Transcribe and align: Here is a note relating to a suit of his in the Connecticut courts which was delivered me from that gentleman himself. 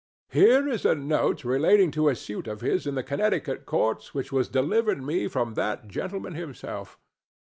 Here 0.31 0.67
is 0.67 0.83
a 0.83 0.95
note 0.95 1.43
relating 1.43 1.91
to 1.91 2.09
a 2.09 2.15
suit 2.15 2.47
of 2.47 2.61
his 2.61 2.87
in 2.87 2.95
the 2.95 3.03
Connecticut 3.03 3.67
courts 3.67 4.15
which 4.15 4.31
was 4.31 4.49
delivered 4.49 5.03
me 5.03 5.27
from 5.27 5.53
that 5.53 5.87
gentleman 5.87 6.33
himself. 6.33 6.97